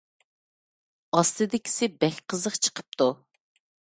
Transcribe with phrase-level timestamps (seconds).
[1.17, 3.09] ئاستىدىكىسى بەك قىزىق چىقىپتۇ.